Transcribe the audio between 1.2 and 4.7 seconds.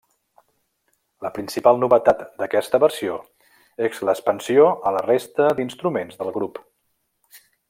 La principal novetat d'aquesta versió és l'expansió